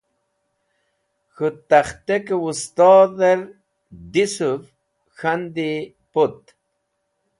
[1.35, 3.39] K̃hũ takhtẽkẽ wẽstodhẽr
[4.11, 4.61] dhisuv
[5.17, 5.71] k̃handi
[6.11, 6.39] pũt.